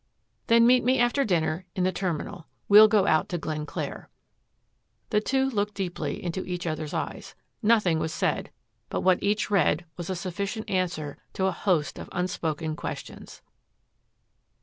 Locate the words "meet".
0.65-0.83